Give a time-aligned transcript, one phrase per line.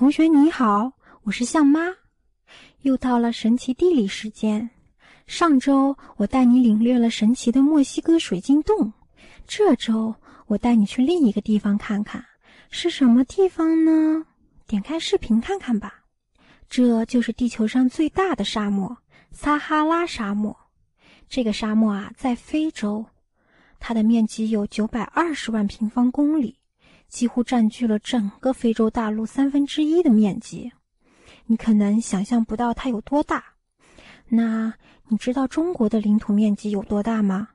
[0.00, 1.82] 同学你好，我是象妈，
[2.80, 4.70] 又到了神奇地理时间。
[5.26, 8.94] 上周我带你领略了神奇的墨西哥水晶洞，
[9.46, 10.14] 这周
[10.46, 12.24] 我带你去另一个地方看看，
[12.70, 14.24] 是什么地方呢？
[14.66, 16.02] 点开视频看看吧。
[16.70, 18.96] 这就是地球上最大的沙漠——
[19.30, 20.56] 撒哈拉沙漠。
[21.28, 23.04] 这个沙漠啊，在非洲，
[23.78, 26.56] 它的面积有九百二十万平方公里。
[27.10, 30.72] 几乎占据了整个非洲大陆三分之一的面积，
[31.44, 33.44] 你可能想象不到它有多大。
[34.28, 34.72] 那
[35.08, 37.48] 你知道中国的领土面积有多大吗？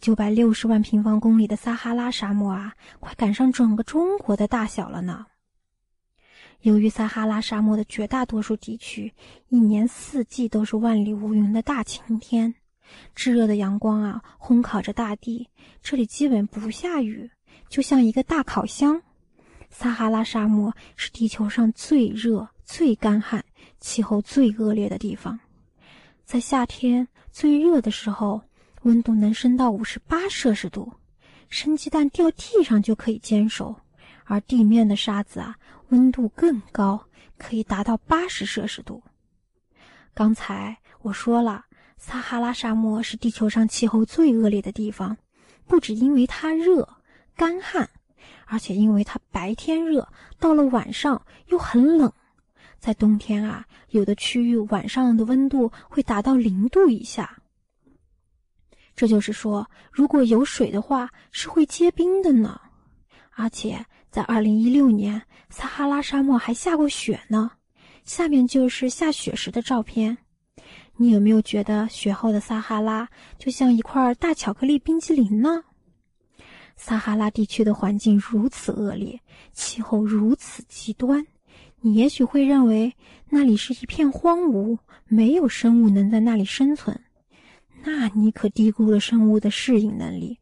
[0.00, 5.26] 九百六十万平方公里的撒哈拉沙漠啊，快赶上整个中国的大小了呢。
[6.60, 9.14] 由于撒哈拉沙漠的绝大多数地区
[9.48, 12.54] 一年四季都是万里无云的大晴天，
[13.14, 15.48] 炙热的阳光啊烘烤着大地，
[15.82, 17.30] 这里基本不下雨。
[17.70, 19.00] 就像一个大烤箱，
[19.70, 23.42] 撒哈拉沙漠是地球上最热、最干旱、
[23.78, 25.38] 气候最恶劣的地方。
[26.24, 28.42] 在夏天最热的时候，
[28.82, 30.92] 温度能升到五十八摄氏度，
[31.48, 33.72] 生鸡蛋掉地上就可以煎熟；
[34.24, 35.56] 而地面的沙子啊，
[35.90, 37.00] 温度更高，
[37.38, 39.00] 可以达到八十摄氏度。
[40.12, 41.64] 刚才我说了，
[41.96, 45.16] 撒哈拉沙漠是地球上气候最恶劣的地方，
[45.68, 46.88] 不只因为它热。
[47.40, 47.88] 干旱，
[48.44, 50.06] 而且因为它白天热，
[50.38, 52.12] 到了晚上又很冷，
[52.78, 57.38] 在冬天啊，有的区域晚上的温度会达到零度以下。
[58.94, 62.60] 这就是说，如果有水的话，是会结冰的呢。
[63.30, 67.52] 而且在二零一六年，撒哈拉沙漠还下过雪呢。
[68.04, 70.18] 下面就是下雪时的照片，
[70.96, 75.64] 你有没有觉得雪后的撒哈拉就像一块大巧克力冰激凌呢？
[76.82, 79.20] 撒哈拉地区的环境如此恶劣，
[79.52, 81.24] 气候如此极端，
[81.82, 82.90] 你也许会认为
[83.28, 86.98] 那里是一片荒芜，没有生物能在那里生存。
[87.84, 90.38] 那你可低估了生物的适应能力。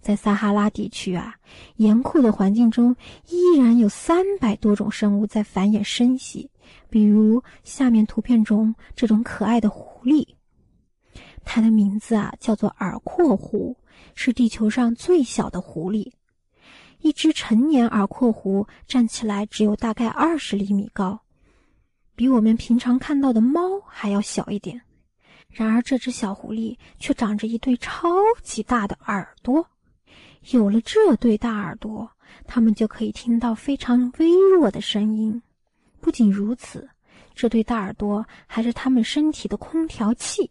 [0.00, 1.34] 在撒哈拉地区啊，
[1.76, 2.94] 严酷的环境中
[3.28, 6.48] 依然有三百多种生物在繁衍生息，
[6.88, 10.24] 比如下面图片中这种可爱的狐狸，
[11.52, 13.76] 它的名字啊叫做耳廓狐。
[14.14, 16.12] 是地球上最小的狐狸，
[17.00, 21.20] 一只成年耳廓狐站起来只有大概二十厘米高，
[22.14, 24.80] 比我们平常看到的猫还要小一点。
[25.48, 28.08] 然而，这只小狐狸却长着一对超
[28.42, 29.66] 级大的耳朵。
[30.50, 32.08] 有了这对大耳朵，
[32.46, 35.42] 它们就可以听到非常微弱的声音。
[36.00, 36.88] 不仅如此，
[37.34, 40.50] 这对大耳朵还是它们身体的空调器。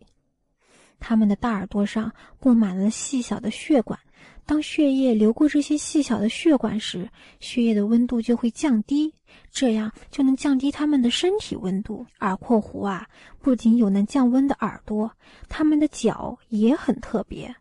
[0.99, 3.99] 它们的大耳朵上布满了细小的血管，
[4.45, 9.13] 当血液流过这些细小的血管时，血液的温度就会降低，
[9.51, 12.05] 这样就能降低它们的身体温度。
[12.19, 13.07] 耳廓狐啊，
[13.39, 15.11] 不仅有能降温的耳朵，
[15.47, 17.55] 它们的脚也很特别，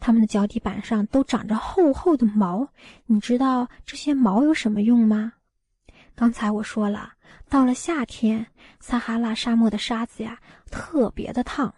[0.00, 2.68] 它们的脚底板上都长着厚厚的毛。
[3.06, 5.32] 你知道这些毛有什么用吗？
[6.14, 7.14] 刚才我说了，
[7.48, 8.46] 到了夏天，
[8.78, 10.38] 撒哈拉沙漠的沙子呀，
[10.70, 11.74] 特别的烫。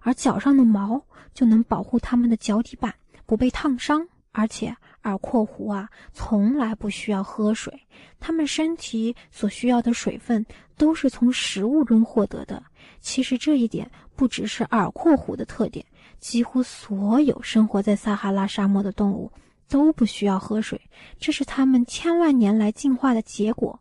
[0.00, 1.00] 而脚上的毛
[1.32, 2.94] 就能保护它们的脚底板
[3.26, 4.74] 不被烫伤，而且
[5.04, 7.86] 耳廓狐啊从来不需要喝水，
[8.18, 10.44] 它们身体所需要的水分
[10.76, 12.62] 都是从食物中获得的。
[13.00, 15.84] 其实这一点不只是耳廓狐的特点，
[16.18, 19.30] 几乎所有生活在撒哈拉沙漠的动物
[19.68, 20.80] 都不需要喝水，
[21.18, 23.80] 这是它们千万年来进化的结果。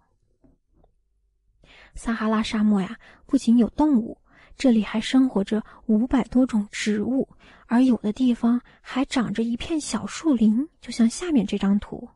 [1.95, 4.18] 撒哈拉沙漠呀，不仅有动物。
[4.59, 7.29] 这里还生活着五百多种植物，
[7.65, 12.09] 而有的地方还长着一片小树林，就像下面这张图。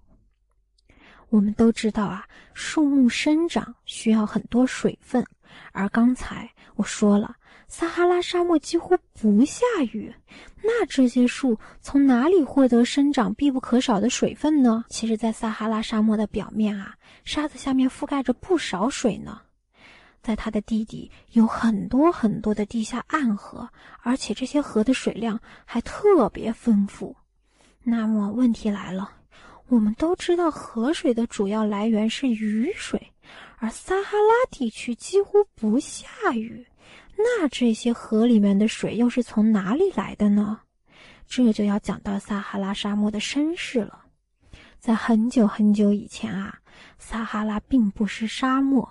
[1.30, 5.26] 我们都知道啊，树木生长需要很多水分，
[5.72, 7.34] 而刚才我说了，
[7.70, 10.14] 撒哈拉沙漠几乎不下雨，
[10.62, 14.84] 那这些树从哪里获得生长必不可少的水分呢？
[14.90, 19.40] 其实，在撒哈拉沙漠的表面啊，沙子下面覆盖着不少水呢。
[20.24, 23.70] 在它的地底有很多很多的地下暗河，
[24.02, 27.16] 而且这些河的水量还特别丰富。
[27.84, 29.12] 那么问题来了，
[29.68, 33.12] 我们都知道河水的主要来源是雨水，
[33.58, 36.66] 而撒哈拉地区几乎不下雨，
[37.18, 40.62] 那这些河里面的水又是从哪里来的呢？
[41.28, 44.06] 这就要讲到撒哈拉沙漠的身世了。
[44.80, 46.60] 在很久很久以前啊，
[46.98, 48.90] 撒哈拉并不是沙漠。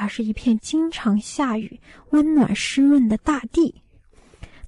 [0.00, 1.78] 而是一片经常下雨、
[2.10, 3.74] 温暖湿润的大地。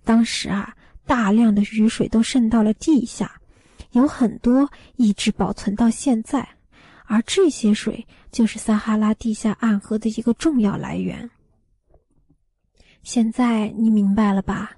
[0.05, 0.77] 当时啊，
[1.07, 3.41] 大量的雨水都渗到了地下，
[3.93, 6.47] 有很多一直保存到现在。
[7.07, 11.31] 而这些水就是撒哈拉地下暗河的一个重要来源。
[13.03, 14.73] 现在你明白了吧？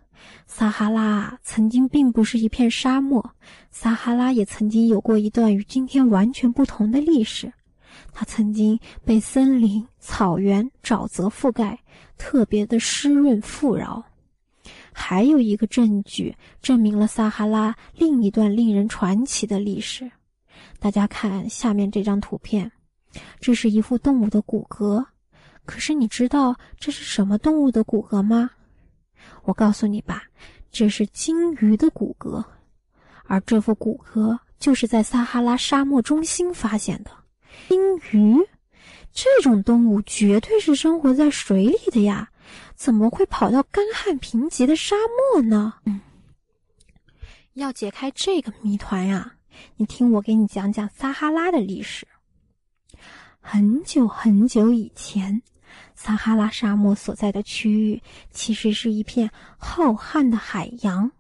[0.47, 3.35] 撒哈拉曾经并不是一片沙漠，
[3.71, 7.53] 撒哈拉也曾经有过一段与今天完全不同的历史。
[8.13, 11.79] 它曾经被森林、草原、沼泽覆盖，
[12.17, 14.03] 特别的湿润富饶。
[14.93, 20.11] 还有一个证据证明了撒哈拉另一段令人传奇的历史。
[20.79, 22.71] 大家看下面这张图片，
[23.41, 25.05] 这是一副动物的骨骼。
[25.65, 28.51] 可是你知道这是什么动物的骨骼吗？
[29.45, 30.23] 我告诉你吧，
[30.71, 32.45] 这是鲸鱼的骨骼，
[33.25, 37.11] 而这副骨骼就是在撒哈拉沙漠中心发现的。
[37.69, 38.37] 鲸鱼
[39.13, 42.31] 这种动物绝对是生活在水里的呀，
[42.75, 44.97] 怎么会跑到干旱贫瘠的沙
[45.33, 45.75] 漠呢？
[45.85, 46.01] 嗯，
[47.55, 49.35] 要解开这个谜团呀，
[49.77, 52.07] 你听我给你讲讲撒哈拉的历史。
[53.41, 55.43] 很久很久以前。
[55.97, 61.11] 撒哈拉沙漠所在的区域其实是一片浩瀚的海洋。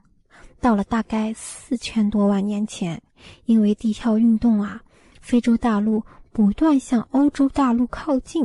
[0.61, 3.01] 到了大概四千多万年前，
[3.45, 4.83] 因为地壳运动啊，
[5.21, 6.05] 非洲大陆
[6.35, 8.45] 不断向欧洲大陆靠近，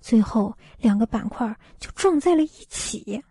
[0.00, 3.22] 最后两个板块就撞在了一起。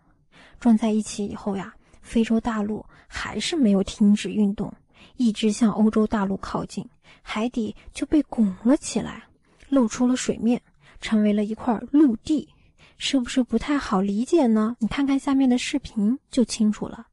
[0.58, 4.72] 撞在一起以后呀，非洲大陆还是没有停止运动，
[5.16, 6.82] 一直向欧洲大陆靠近，
[7.20, 9.22] 海底就被拱了起来，
[9.68, 10.60] 露出了水面。
[11.02, 12.48] 成为了一块陆地，
[12.96, 14.76] 是不是不太好理解呢？
[14.80, 17.06] 你看看下面的视频就清楚了。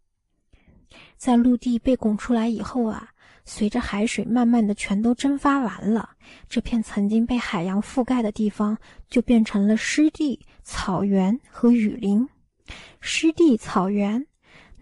[1.18, 3.10] 在陆地被拱出来以后啊，
[3.50, 6.10] 随着海水慢慢的全都蒸发完了，
[6.50, 8.78] 这片曾经被海洋覆盖的地方
[9.10, 12.28] 就变成了湿地、草原和雨林。
[13.00, 14.28] 湿地、草原，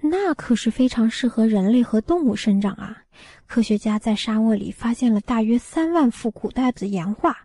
[0.01, 3.03] 那可是非常适合人类和动物生长啊。
[3.45, 7.37] 科学家在沙漠里发现了大约三万幅古代的岩画，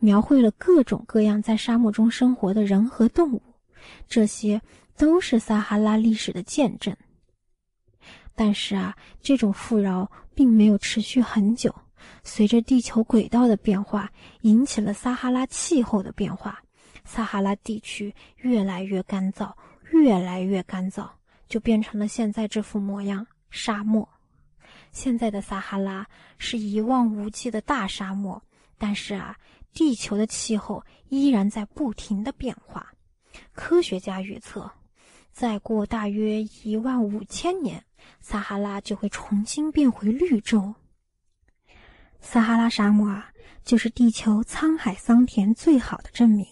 [0.00, 3.42] 描绘了各种各样在沙漠中生活的人和动物，
[4.08, 4.62] 这些
[4.96, 6.96] 都是撒哈拉历史的见证。
[8.34, 11.74] 但是啊，这种富饶并没有持续很久。
[12.24, 16.60] 随着地球轨道的变化，引起了撒哈拉气候的变化，
[17.04, 19.52] 撒哈拉地区越来越干燥，
[19.92, 21.08] 越来越干燥，
[21.48, 24.08] 就变成了现在这副模样——沙漠。
[24.90, 26.06] 现在的撒哈拉
[26.38, 28.42] 是一望无际的大沙漠，
[28.78, 29.36] 但是啊，
[29.72, 32.92] 地球的气候依然在不停的变化。
[33.54, 34.70] 科学家预测，
[35.32, 37.82] 再过大约一万五千年，
[38.20, 40.74] 撒哈拉就会重新变回绿洲。
[42.20, 43.32] 撒哈拉沙漠啊，
[43.64, 46.46] 就是地球沧海桑田最好的证明。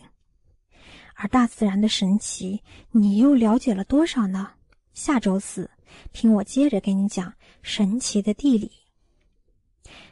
[1.14, 4.52] 而大自然的神奇，你又了解了多少呢？
[4.94, 5.70] 下周四，
[6.12, 7.32] 听我接着给你讲。
[7.62, 8.72] 神奇的地理。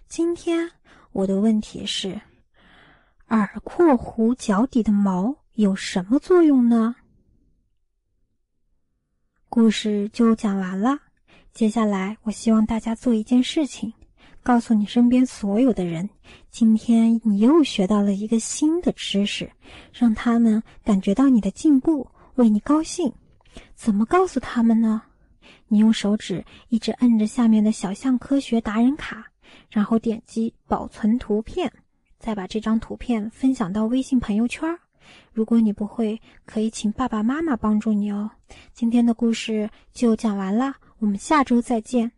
[0.07, 0.71] 今天
[1.13, 2.21] 我的问题是：
[3.29, 6.95] 耳廓狐脚底的毛有什么作用呢？
[9.51, 10.99] 故事就讲完了。
[11.55, 13.93] 接下来，我希望大家做一件事情，
[14.43, 16.09] 告诉你身边所有的人，
[16.51, 19.51] 今天你又学到了一个新的知识，
[19.93, 23.11] 让他们感觉到你的进步，为你高兴。
[23.75, 25.03] 怎么告诉他们呢？
[25.67, 29.25] 你用手指一直摁着下面的小象科学达人卡，
[29.71, 31.73] 然后点击保存图片，
[32.19, 34.79] 再把这张图片分享到微信朋友圈。
[35.33, 38.31] 如果你不会，可以请爸爸妈妈帮助你哦。
[38.73, 42.11] 今天的故事就讲完了，我们下周再见。